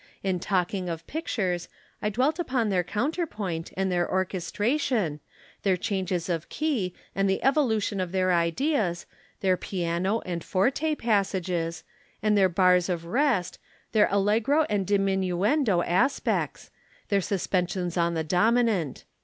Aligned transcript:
In 0.23 0.39
talking 0.39 0.89
of 0.89 1.05
pictures, 1.05 1.69
I 2.01 2.09
dwelt 2.09 2.39
upon 2.39 2.69
their 2.69 2.83
counter 2.83 3.27
point 3.27 3.71
and 3.77 3.91
their 3.91 4.09
orchestration, 4.09 5.19
their 5.61 5.77
changes 5.77 6.27
of 6.27 6.49
key 6.49 6.95
and 7.13 7.29
the 7.29 7.43
evolution 7.43 7.99
of 7.99 8.11
their 8.11 8.33
ideas, 8.33 9.05
their 9.41 9.57
piano 9.57 10.21
and 10.25 10.43
forte 10.43 10.95
passages, 10.95 11.83
and 12.23 12.35
their 12.35 12.49
bars 12.49 12.89
of 12.89 13.05
rest, 13.05 13.59
their 13.91 14.07
allegro 14.09 14.65
and 14.71 14.87
diminuendo 14.87 15.83
aspects, 15.85 16.71
their 17.09 17.21
suspensions 17.21 17.95
on 17.95 18.15
the 18.15 18.23
dominant. 18.23 19.03